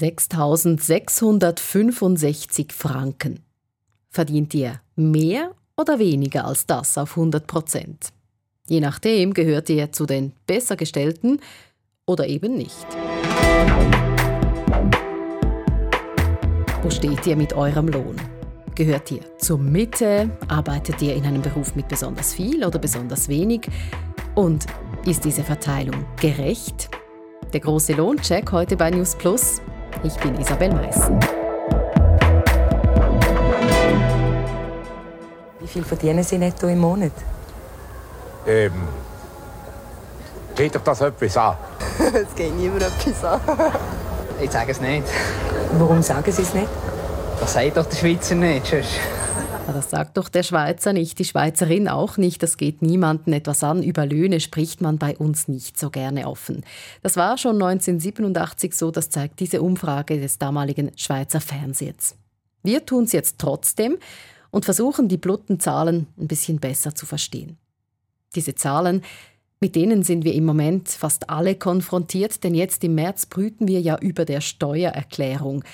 [0.00, 3.40] 6.665 Franken.
[4.10, 8.08] Verdient ihr mehr oder weniger als das auf 100 Prozent?
[8.68, 11.40] Je nachdem gehört ihr zu den Bessergestellten
[12.06, 12.86] oder eben nicht.
[16.82, 18.16] Wo steht ihr mit eurem Lohn?
[18.74, 20.30] Gehört ihr zur Mitte?
[20.46, 23.68] Arbeitet ihr in einem Beruf mit besonders viel oder besonders wenig?
[24.36, 24.66] Und
[25.04, 26.88] ist diese Verteilung gerecht?
[27.52, 29.60] Der große Lohncheck heute bei News Plus.
[30.02, 31.18] Ich bin Isabel Meissen.
[35.58, 37.12] Wie viel verdienen Sie netto im Monat?
[38.46, 38.72] Ähm,
[40.54, 41.56] geht doch das etwas an?
[42.14, 43.40] Es geht niemand etwas an.
[44.40, 45.02] Ich sage es nicht.
[45.72, 46.68] Warum sagen Sie es nicht?
[47.40, 48.66] Das sagt doch der Schweizer nicht.
[48.66, 49.00] Sonst.
[49.72, 52.42] Das sagt doch der Schweizer nicht, die Schweizerin auch nicht.
[52.42, 53.82] Das geht niemanden etwas an.
[53.82, 56.64] Über Löhne spricht man bei uns nicht so gerne offen.
[57.02, 62.16] Das war schon 1987 so, das zeigt diese Umfrage des damaligen Schweizer Fernsehens.
[62.62, 63.98] Wir tun es jetzt trotzdem
[64.50, 67.58] und versuchen, die blutten Zahlen ein bisschen besser zu verstehen.
[68.34, 69.02] Diese Zahlen,
[69.60, 73.80] mit denen sind wir im Moment fast alle konfrontiert, denn jetzt im März brüten wir
[73.80, 75.64] ja über der Steuererklärung.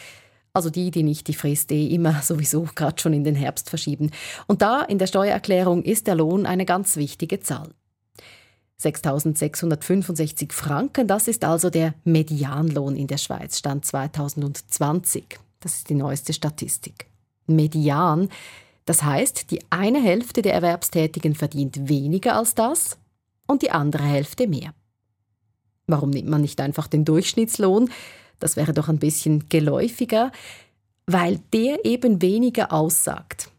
[0.55, 4.11] Also die, die nicht die Frist eh immer sowieso gerade schon in den Herbst verschieben.
[4.47, 7.71] Und da in der Steuererklärung ist der Lohn eine ganz wichtige Zahl.
[8.81, 15.39] 6.665 Franken, das ist also der Medianlohn in der Schweiz, Stand 2020.
[15.61, 17.07] Das ist die neueste Statistik.
[17.47, 18.29] Median,
[18.85, 22.99] das heißt, die eine Hälfte der Erwerbstätigen verdient weniger als das
[23.47, 24.75] und die andere Hälfte mehr.
[25.87, 27.91] Warum nimmt man nicht einfach den Durchschnittslohn?
[28.41, 30.33] Das wäre doch ein bisschen geläufiger,
[31.07, 33.51] weil der eben weniger aussagt.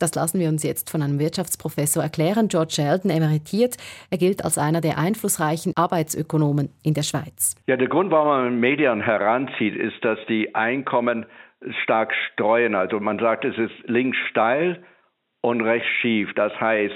[0.00, 2.48] Das lassen wir uns jetzt von einem Wirtschaftsprofessor erklären.
[2.48, 3.76] George Sheldon emeritiert.
[4.10, 7.54] Er gilt als einer der einflussreichen Arbeitsökonomen in der Schweiz.
[7.66, 11.26] Ja, der Grund, warum man Medien heranzieht, ist, dass die Einkommen
[11.84, 12.74] stark streuen.
[12.74, 14.82] Also man sagt, es ist links steil
[15.40, 16.30] und rechts schief.
[16.34, 16.94] Das heißt,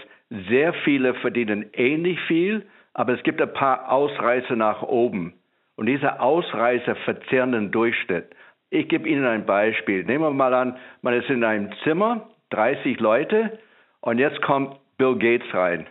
[0.49, 5.35] sehr viele verdienen ähnlich viel, aber es gibt ein paar Ausreißer nach oben.
[5.79, 8.35] Und diese Ausreißer verzerren den Durchschnitt.
[8.69, 10.03] Ich gebe Ihnen ein Beispiel.
[10.03, 13.61] Nehmen wir mal an, man ist in einem Zimmer, 30 Leute,
[14.01, 15.87] und jetzt kommt Bill Gates rein.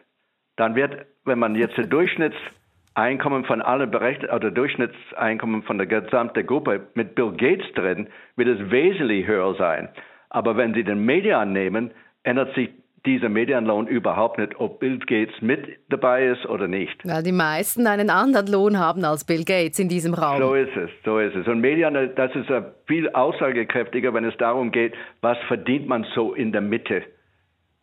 [0.58, 6.46] Dann wird, wenn man jetzt das Durchschnittseinkommen von allen berechnet, oder Durchschnittseinkommen von der gesamten
[6.46, 9.88] Gruppe mit Bill Gates drin, wird es wesentlich höher sein.
[10.30, 11.92] Aber wenn Sie den Median nehmen,
[12.24, 12.72] ändert sich
[13.08, 16.96] dieser Medianlohn überhaupt nicht, ob Bill Gates mit dabei ist oder nicht.
[17.06, 20.40] Weil die meisten einen anderen Lohn haben als Bill Gates in diesem Raum.
[20.40, 21.48] So ist es, so ist es.
[21.48, 22.52] Und Median, das ist
[22.86, 27.02] viel aussagekräftiger, wenn es darum geht, was verdient man so in der Mitte.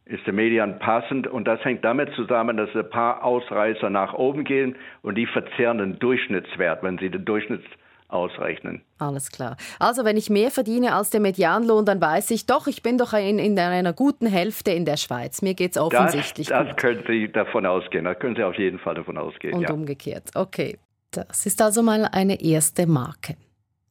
[0.05, 1.27] Ist der Median passend?
[1.27, 5.79] Und das hängt damit zusammen, dass ein paar Ausreißer nach oben gehen und die verzerren
[5.79, 7.79] den Durchschnittswert, wenn sie den Durchschnittswert
[8.09, 8.83] ausrechnen.
[8.99, 9.57] Alles klar.
[9.79, 13.13] Also wenn ich mehr verdiene als der Medianlohn, dann weiß ich doch, ich bin doch
[13.13, 15.43] in, in einer guten Hälfte in der Schweiz.
[15.43, 16.77] Mir geht es offensichtlich das, das gut.
[16.77, 18.05] Das können Sie davon ausgehen.
[18.05, 19.55] Da können Sie auf jeden Fall davon ausgehen.
[19.55, 19.73] Und ja.
[19.73, 20.31] umgekehrt.
[20.35, 20.79] Okay.
[21.11, 23.37] Das ist also mal eine erste Marke.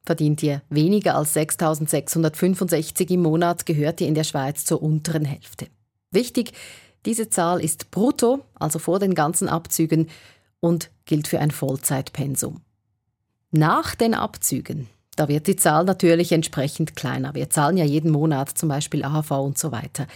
[0.06, 5.68] Verdient ihr weniger als 6.665 im Monat, gehört ihr in der Schweiz zur unteren Hälfte.
[6.12, 6.52] Wichtig,
[7.06, 10.10] diese Zahl ist brutto, also vor den ganzen Abzügen,
[10.60, 12.62] und gilt für ein Vollzeitpensum.
[13.56, 17.36] Nach den Abzügen, da wird die Zahl natürlich entsprechend kleiner.
[17.36, 20.08] Wir zahlen ja jeden Monat zum Beispiel AHV und so weiter.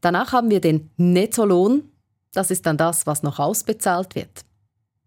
[0.00, 1.84] Danach haben wir den Nettolohn.
[2.32, 4.44] Das ist dann das, was noch ausbezahlt wird.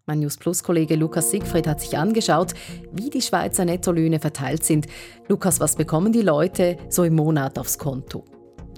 [0.06, 2.54] Mein News Plus Kollege Lukas Siegfried hat sich angeschaut,
[2.94, 4.88] wie die Schweizer Nettolöhne verteilt sind.
[5.28, 8.24] Lukas, was bekommen die Leute so im Monat aufs Konto?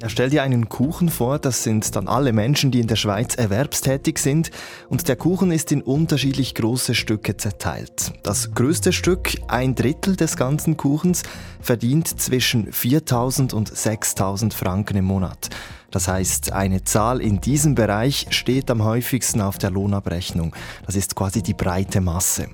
[0.01, 3.35] Er stellt dir einen Kuchen vor, das sind dann alle Menschen, die in der Schweiz
[3.35, 4.51] erwerbstätig sind,
[4.89, 8.11] und der Kuchen ist in unterschiedlich große Stücke zerteilt.
[8.21, 11.23] Das größte Stück, ein Drittel des ganzen Kuchens,
[11.61, 15.49] verdient zwischen 4.000 und 6.000 Franken im Monat.
[15.91, 20.53] Das heißt, eine Zahl in diesem Bereich steht am häufigsten auf der Lohnabrechnung.
[20.85, 22.49] Das ist quasi die breite Masse.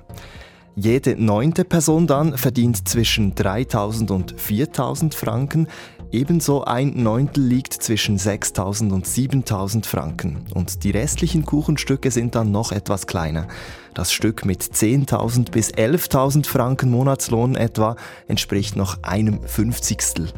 [0.74, 5.66] Jede neunte Person dann verdient zwischen 3000 und 4000 Franken.
[6.12, 10.44] Ebenso ein Neuntel liegt zwischen 6000 und 7000 Franken.
[10.52, 13.48] Und die restlichen Kuchenstücke sind dann noch etwas kleiner.
[13.94, 17.96] Das Stück mit 10.000 bis 11.000 Franken Monatslohn etwa
[18.28, 20.28] entspricht noch einem Fünfzigstel.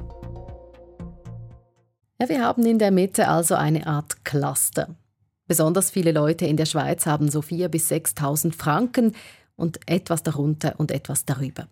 [2.20, 4.94] Ja, wir haben in der Mitte also eine Art Cluster.
[5.48, 9.12] Besonders viele Leute in der Schweiz haben so 4.000 bis 6.000 Franken
[9.56, 11.66] und etwas darunter und etwas darüber.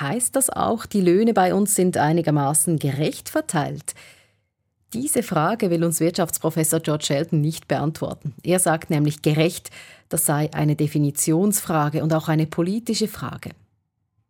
[0.00, 3.94] Heißt das auch, die Löhne bei uns sind einigermaßen gerecht verteilt?
[4.92, 8.34] Diese Frage will uns Wirtschaftsprofessor George Shelton nicht beantworten.
[8.44, 9.70] Er sagt nämlich gerecht,
[10.08, 13.50] das sei eine Definitionsfrage und auch eine politische Frage.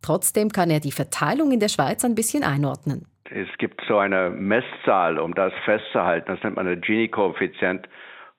[0.01, 3.05] Trotzdem kann er die Verteilung in der Schweiz ein bisschen einordnen.
[3.31, 6.27] Es gibt so eine Messzahl, um das festzuhalten.
[6.27, 7.87] Das nennt man der Gini-Koeffizient.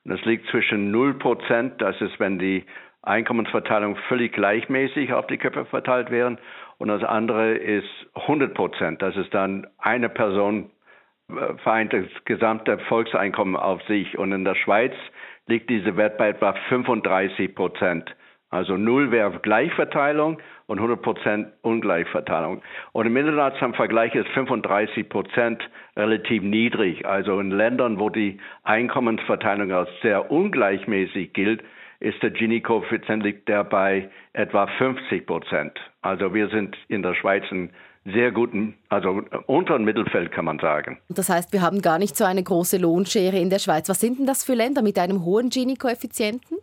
[0.05, 2.65] Das liegt zwischen 0% das ist, wenn die
[3.07, 6.39] Einkommensverteilung völlig gleichmäßig auf die Köpfe verteilt wären.
[6.79, 10.71] Und das andere ist 100% Das ist dann eine Person
[11.29, 14.19] äh, vereint das gesamte Volkseinkommen auf sich.
[14.19, 14.93] Und in der Schweiz
[15.47, 18.15] liegt diese Wert bei etwa 35 Prozent.
[18.51, 22.63] Also null wäre Gleichverteilung und 100 Prozent Ungleichverteilung.
[22.93, 27.07] Und im internationalen Vergleich ist 35 Prozent relativ niedrig.
[27.07, 31.63] Also in Ländern, wo die Einkommensverteilung als sehr ungleichmäßig gilt,
[32.01, 35.79] ist der Gini-Koeffizient liegt der bei etwa 50 Prozent.
[36.03, 37.71] Also wir sind in der Schweiz ein
[38.05, 40.99] sehr guten, also unteren Mittelfeld kann man sagen.
[41.09, 43.89] Das heißt, wir haben gar nicht so eine große Lohnschere in der Schweiz.
[43.89, 46.59] Was sind denn das für Länder mit einem hohen Gini-Koeffizienten?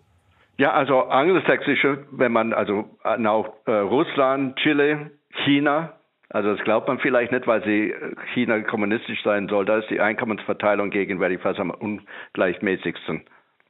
[0.58, 5.12] Ja, also angelsächsische, wenn man also auch äh, Russland, Chile,
[5.44, 5.94] China,
[6.34, 9.66] also das glaubt man vielleicht nicht, weil sie äh, China kommunistisch sein soll.
[9.66, 13.24] Da ist die Einkommensverteilung gegenwärtig fast am ungleichmäßigsten.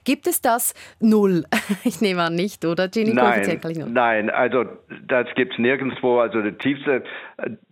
[0.04, 1.44] Gibt es das null?
[1.86, 2.88] Ich nehme an nicht, oder?
[2.88, 3.60] Gini nein,
[3.92, 4.66] nein, also
[5.08, 6.20] das gibt es nirgendwo.
[6.20, 7.04] Also die tiefste,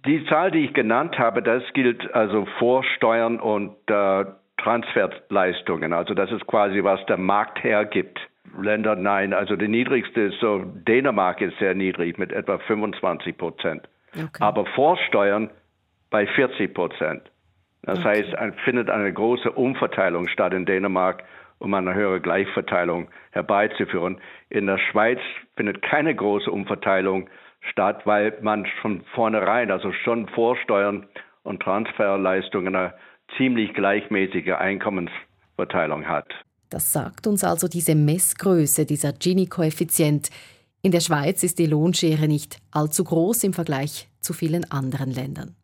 [0.06, 4.26] die Zahl, die ich genannt habe, das gilt also vor Steuern und äh,
[4.58, 5.94] Transferleistungen.
[5.94, 8.20] Also das ist quasi, was der Markt hergibt.
[8.60, 9.34] Länder, nein.
[9.34, 13.88] Also die niedrigste ist so, Dänemark ist sehr niedrig mit etwa 25 Prozent.
[14.14, 14.28] Okay.
[14.40, 15.50] Aber Vorsteuern
[16.10, 17.24] bei 40 Prozent.
[17.84, 18.24] Das okay.
[18.24, 21.24] heißt, findet eine große Umverteilung statt in Dänemark
[21.62, 24.20] um eine höhere Gleichverteilung herbeizuführen.
[24.50, 25.20] In der Schweiz
[25.56, 27.30] findet keine große Umverteilung
[27.70, 31.08] statt, weil man von vornherein, also schon Vorsteuern
[31.44, 32.94] und Transferleistungen, eine
[33.38, 36.28] ziemlich gleichmäßige Einkommensverteilung hat.
[36.70, 40.30] Das sagt uns also diese Messgröße, dieser Gini-Koeffizient.
[40.82, 45.56] In der Schweiz ist die Lohnschere nicht allzu groß im Vergleich zu vielen anderen Ländern.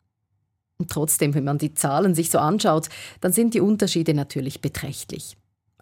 [0.78, 2.88] Und trotzdem, wenn man die Zahlen sich so anschaut,
[3.20, 5.37] dann sind die Unterschiede natürlich beträchtlich.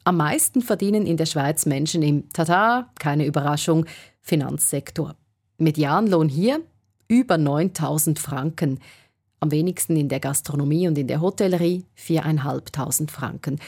[0.06, 3.86] Am meisten verdienen in der Schweiz Menschen im Tata, keine Überraschung,
[4.20, 5.16] Finanzsektor.
[5.58, 6.60] Medianlohn hier
[7.08, 8.78] über 9000 Franken.
[9.40, 13.58] Am wenigsten in der Gastronomie und in der Hotellerie 4.500 Franken.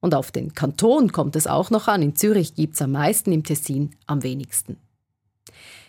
[0.00, 2.00] Und auf den Kanton kommt es auch noch an.
[2.00, 4.78] In Zürich gibt es am meisten, im Tessin am wenigsten.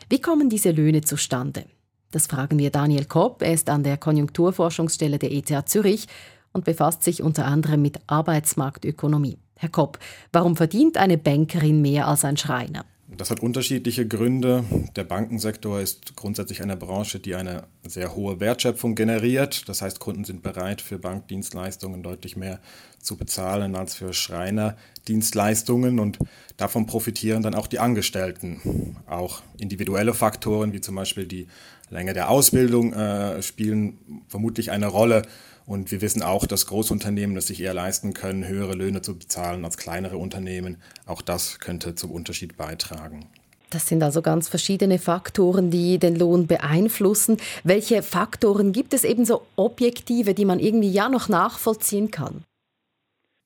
[0.10, 1.64] Wie kommen diese Löhne zustande?
[2.12, 3.42] Das fragen wir Daniel Kopp.
[3.42, 6.08] Er ist an der Konjunkturforschungsstelle der ETH Zürich
[6.52, 9.38] und befasst sich unter anderem mit Arbeitsmarktökonomie.
[9.64, 9.98] Herr Kopp,
[10.34, 12.84] warum verdient eine Bankerin mehr als ein Schreiner?
[13.16, 14.66] Das hat unterschiedliche Gründe.
[14.98, 19.70] Der Bankensektor ist grundsätzlich eine Branche, die eine sehr hohe Wertschöpfung generiert.
[19.70, 22.60] Das heißt, Kunden sind bereit, für Bankdienstleistungen deutlich mehr
[23.00, 26.20] zu bezahlen als für Schreinerdienstleistungen und
[26.58, 28.98] davon profitieren dann auch die Angestellten.
[29.08, 31.48] Auch individuelle Faktoren wie zum Beispiel die
[31.90, 35.22] Länge der Ausbildung äh, spielen vermutlich eine Rolle.
[35.66, 39.64] Und wir wissen auch, dass Großunternehmen es sich eher leisten können, höhere Löhne zu bezahlen
[39.64, 40.78] als kleinere Unternehmen.
[41.06, 43.28] Auch das könnte zum Unterschied beitragen.
[43.70, 47.38] Das sind also ganz verschiedene Faktoren, die den Lohn beeinflussen.
[47.64, 52.44] Welche Faktoren gibt es eben so objektive, die man irgendwie ja noch nachvollziehen kann?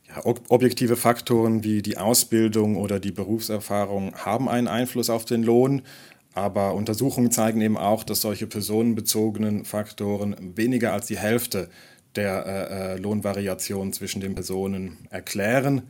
[0.10, 5.84] Ja, objektive Faktoren wie die Ausbildung oder die Berufserfahrung haben einen Einfluss auf den Lohn.
[6.34, 11.70] Aber Untersuchungen zeigen eben auch, dass solche personenbezogenen Faktoren weniger als die Hälfte
[12.18, 15.84] der äh, äh, Lohnvariation zwischen den Personen erklären.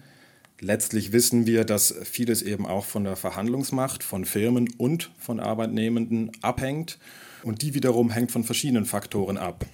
[0.59, 6.31] Letztlich wissen wir, dass vieles eben auch von der Verhandlungsmacht von Firmen und von Arbeitnehmenden
[6.41, 6.99] abhängt.
[7.43, 9.65] Und die wiederum hängt von verschiedenen Faktoren ab.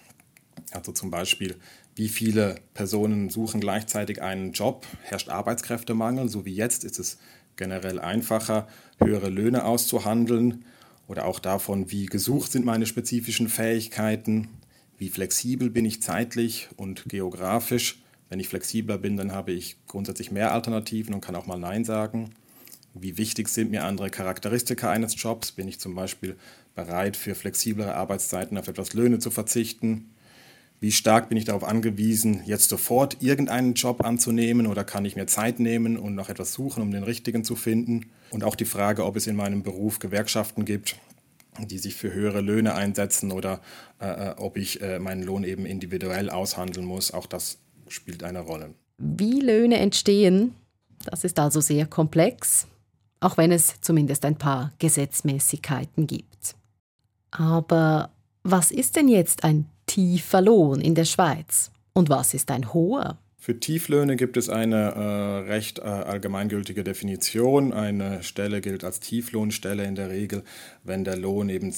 [0.72, 1.55] Also zum Beispiel,
[1.95, 7.17] wie viele Personen suchen gleichzeitig einen Job, herrscht Arbeitskräftemangel, so wie jetzt ist es
[7.55, 8.67] generell einfacher,
[9.00, 10.65] höhere Löhne auszuhandeln
[11.07, 14.50] oder auch davon, wie gesucht sind meine spezifischen Fähigkeiten,
[14.97, 18.01] wie flexibel bin ich zeitlich und geografisch.
[18.29, 21.85] Wenn ich flexibler bin, dann habe ich grundsätzlich mehr Alternativen und kann auch mal Nein
[21.85, 22.31] sagen.
[22.93, 25.51] Wie wichtig sind mir andere Charakteristika eines Jobs?
[25.51, 26.35] Bin ich zum Beispiel
[26.75, 30.12] bereit, für flexiblere Arbeitszeiten auf etwas Löhne zu verzichten?
[30.79, 35.27] Wie stark bin ich darauf angewiesen, jetzt sofort irgendeinen Job anzunehmen oder kann ich mir
[35.27, 38.07] Zeit nehmen und noch etwas suchen, um den richtigen zu finden?
[38.31, 40.97] Und auch die Frage, ob es in meinem Beruf Gewerkschaften gibt,
[41.60, 43.62] die sich für höhere Löhne einsetzen oder
[44.00, 47.12] äh, äh, ob ich äh, meinen Lohn eben individuell aushandeln muss.
[47.12, 48.74] Auch das spielt eine Rolle.
[48.98, 50.55] Wie Löhne entstehen,
[51.05, 52.67] das ist also sehr komplex,
[53.19, 56.55] auch wenn es zumindest ein paar Gesetzmäßigkeiten gibt.
[57.31, 58.12] Aber
[58.43, 63.17] was ist denn jetzt ein tiefer Lohn in der Schweiz und was ist ein hoher?
[63.43, 67.73] Für Tieflöhne gibt es eine äh, recht äh, allgemeingültige Definition.
[67.73, 70.43] Eine Stelle gilt als Tieflohnstelle in der Regel,
[70.85, 71.75] wenn der Lohn eben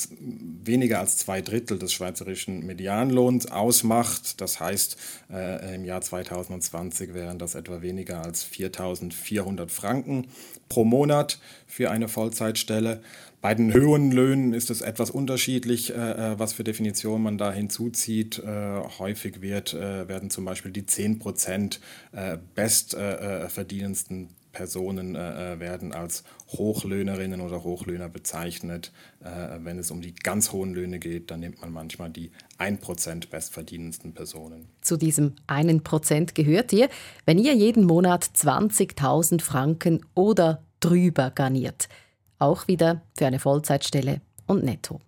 [0.63, 4.41] weniger als zwei Drittel des schweizerischen Medianlohns ausmacht.
[4.41, 4.95] Das heißt,
[5.33, 10.27] äh, im Jahr 2020 wären das etwa weniger als 4.400 Franken
[10.69, 13.01] pro Monat für eine Vollzeitstelle.
[13.45, 17.53] Bei den höheren Löhnen ist es etwas unterschiedlich, äh, äh was für Definitionen man da
[17.53, 18.39] hinzuzieht.
[18.39, 21.79] Äh, häufig wird, äh, werden zum Beispiel die 10 Prozent
[22.11, 28.93] äh, bestverdienendsten äh, Personen werden als Hochlöhnerinnen oder Hochlöhner bezeichnet.
[29.19, 34.13] wenn es um die ganz hohen Löhne geht, dann nimmt man manchmal die 1% bestverdienendsten
[34.13, 34.69] Personen.
[34.79, 36.87] Zu diesem 1% gehört ihr,
[37.25, 41.89] wenn ihr jeden Monat 20.000 Franken oder drüber garniert–
[42.39, 44.99] auch wieder für eine Vollzeitstelle und netto.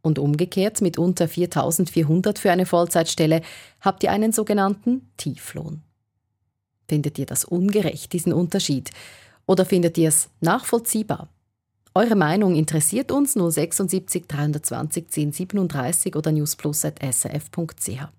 [0.00, 3.42] Und umgekehrt mit unter 4400 für eine Vollzeitstelle
[3.80, 5.82] habt ihr einen sogenannten Tieflohn.
[6.88, 8.90] Findet ihr das ungerecht, diesen Unterschied?
[9.46, 11.28] Oder findet ihr es nachvollziehbar?
[11.94, 18.17] Eure Meinung interessiert uns 076 320 1037 oder newsplus.srf.ch.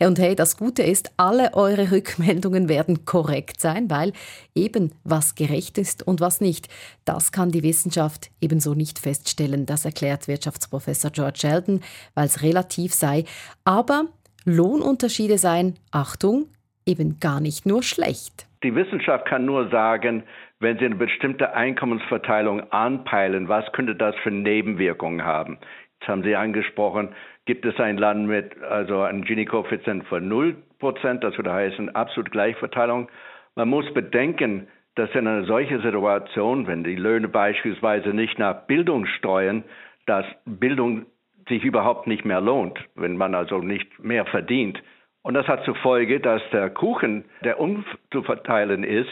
[0.00, 4.12] Und hey, das Gute ist, alle eure Rückmeldungen werden korrekt sein, weil
[4.54, 6.68] eben was gerecht ist und was nicht,
[7.04, 9.66] das kann die Wissenschaft ebenso nicht feststellen.
[9.66, 11.80] Das erklärt Wirtschaftsprofessor George Sheldon,
[12.14, 13.24] weil es relativ sei.
[13.64, 14.06] Aber
[14.44, 16.46] Lohnunterschiede seien, Achtung,
[16.86, 18.46] eben gar nicht nur schlecht.
[18.62, 20.22] Die Wissenschaft kann nur sagen,
[20.60, 25.58] wenn Sie eine bestimmte Einkommensverteilung anpeilen, was könnte das für Nebenwirkungen haben?
[26.00, 27.10] Jetzt haben Sie angesprochen,
[27.46, 32.30] gibt es ein Land mit also einem Gini-Koeffizient von 0 Prozent, das würde heißen absolut
[32.30, 33.08] Gleichverteilung.
[33.54, 39.06] Man muss bedenken, dass in einer solchen Situation, wenn die Löhne beispielsweise nicht nach Bildung
[39.06, 39.64] steuern,
[40.06, 41.06] dass Bildung
[41.48, 44.82] sich überhaupt nicht mehr lohnt, wenn man also nicht mehr verdient.
[45.22, 49.10] Und das hat zur Folge, dass der Kuchen, der umzuverteilen ist,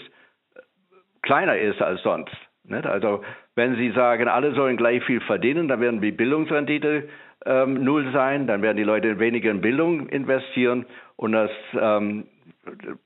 [1.23, 2.37] kleiner ist als sonst.
[2.71, 3.23] Also
[3.57, 7.09] wenn Sie sagen, alle sollen gleich viel verdienen, dann werden die Bildungsrendite
[7.47, 10.87] ähm, null sein, dann werden die Leute weniger in Bildung investieren
[11.17, 12.27] und das, ähm,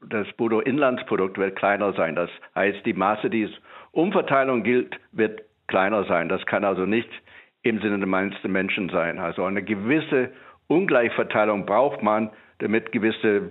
[0.08, 2.14] das Bruttoinlandsprodukt wird kleiner sein.
[2.14, 3.50] Das heißt, die Masse, die es
[3.92, 6.28] Umverteilung gilt, wird kleiner sein.
[6.28, 7.10] Das kann also nicht
[7.62, 9.18] im Sinne der meisten Menschen sein.
[9.18, 10.30] Also eine gewisse
[10.68, 13.48] Ungleichverteilung braucht man, damit gewisse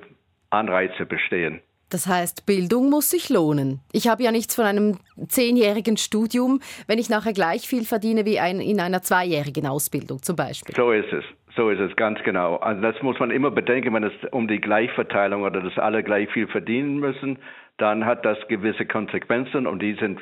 [0.50, 1.62] Anreize bestehen.
[1.90, 3.80] Das heißt, Bildung muss sich lohnen.
[3.94, 8.40] Ich habe ja nichts von einem zehnjährigen Studium, wenn ich nachher gleich viel verdiene wie
[8.40, 10.76] ein, in einer zweijährigen Ausbildung zum Beispiel.
[10.76, 11.24] So ist es.
[11.56, 12.58] So ist es ganz genau.
[12.58, 16.30] Also das muss man immer bedenken, wenn es um die Gleichverteilung oder dass alle gleich
[16.30, 17.40] viel verdienen müssen,
[17.78, 20.20] dann hat das gewisse Konsequenzen und die sind,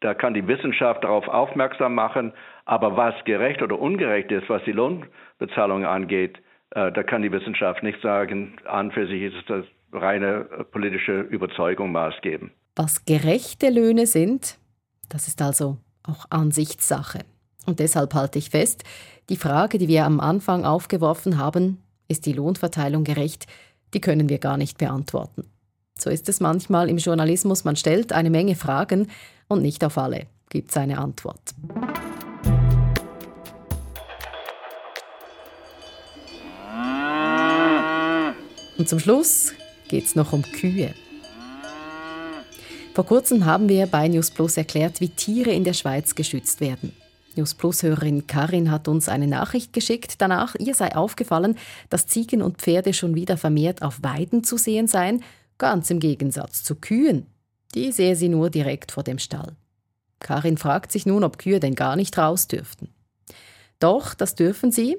[0.00, 2.32] da kann die Wissenschaft darauf aufmerksam machen.
[2.66, 6.38] Aber was gerecht oder ungerecht ist, was die Lohnbezahlung angeht,
[6.70, 9.64] äh, da kann die Wissenschaft nicht sagen, an für sich ist das
[9.96, 12.50] reine äh, politische Überzeugung maßgeben.
[12.74, 14.58] Was gerechte Löhne sind,
[15.08, 17.20] das ist also auch Ansichtssache.
[17.66, 18.84] Und deshalb halte ich fest,
[19.28, 23.46] die Frage, die wir am Anfang aufgeworfen haben, ist die Lohnverteilung gerecht,
[23.94, 25.44] die können wir gar nicht beantworten.
[25.98, 29.08] So ist es manchmal im Journalismus, man stellt eine Menge Fragen
[29.48, 31.54] und nicht auf alle gibt es eine Antwort.
[38.78, 39.54] Und zum Schluss
[39.88, 40.94] geht es noch um Kühe.
[42.94, 46.92] Vor kurzem haben wir bei News Plus erklärt, wie Tiere in der Schweiz geschützt werden.
[47.36, 50.14] News Plus-Hörerin Karin hat uns eine Nachricht geschickt.
[50.18, 51.56] Danach, ihr sei aufgefallen,
[51.90, 55.22] dass Ziegen und Pferde schon wieder vermehrt auf Weiden zu sehen seien,
[55.58, 57.26] ganz im Gegensatz zu Kühen.
[57.74, 59.54] Die sehe sie nur direkt vor dem Stall.
[60.18, 62.88] Karin fragt sich nun, ob Kühe denn gar nicht raus dürften.
[63.78, 64.96] Doch, das dürfen sie.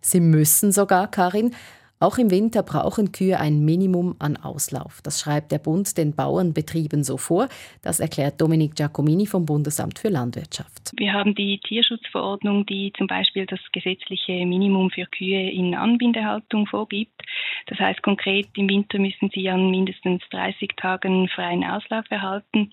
[0.00, 1.54] Sie müssen sogar, Karin,
[2.00, 5.00] auch im Winter brauchen Kühe ein Minimum an Auslauf.
[5.02, 7.48] Das schreibt der Bund den Bauernbetrieben so vor.
[7.82, 10.92] Das erklärt Dominik Giacomini vom Bundesamt für Landwirtschaft.
[10.96, 17.20] Wir haben die Tierschutzverordnung, die zum Beispiel das gesetzliche Minimum für Kühe in Anbindehaltung vorgibt.
[17.66, 22.70] Das heißt konkret, im Winter müssen sie an mindestens 30 Tagen freien Auslauf erhalten.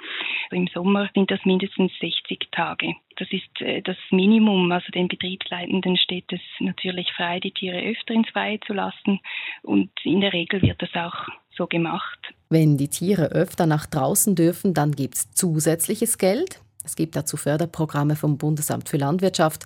[0.51, 2.93] Im Sommer sind das mindestens 60 Tage.
[3.17, 4.71] Das ist äh, das Minimum.
[4.71, 9.19] Also den Betriebsleitenden steht es natürlich frei, die Tiere öfter ins Freie zu lassen.
[9.63, 12.19] Und in der Regel wird das auch so gemacht.
[12.49, 16.61] Wenn die Tiere öfter nach draußen dürfen, dann gibt es zusätzliches Geld.
[16.85, 19.65] Es gibt dazu Förderprogramme vom Bundesamt für Landwirtschaft.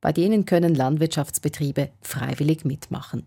[0.00, 3.26] Bei denen können Landwirtschaftsbetriebe freiwillig mitmachen.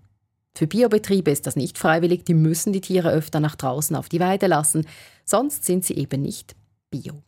[0.58, 4.22] Für Biobetriebe ist das nicht freiwillig, die müssen die Tiere öfter nach draußen auf die
[4.22, 4.88] Weide lassen,
[5.26, 6.56] sonst sind sie eben nicht
[6.90, 7.22] bio.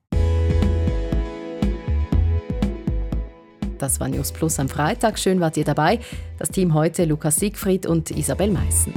[3.80, 5.20] Das war News Plus am Freitag.
[5.20, 6.00] Schön wart ihr dabei.
[6.40, 8.94] Das Team heute Lukas Siegfried und Isabel Meissen.